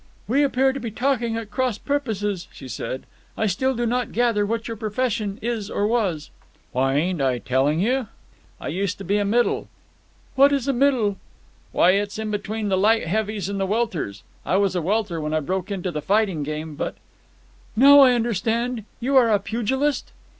[0.27, 3.03] "We appear to be talking at cross purposes," she said.
[3.37, 6.31] "I still do not gather what your profession is or was."
[6.71, 8.07] "Why, ain't I telling you?
[8.59, 9.67] I used to be a middle——"
[10.33, 11.17] "What is a middle?"
[11.71, 14.23] "Why, it's in between the light heavies and the welters.
[14.43, 16.95] I was a welter when I broke into the fighting game, but——"
[17.75, 18.85] "Now I understand.
[18.99, 20.11] You are a pugilist?"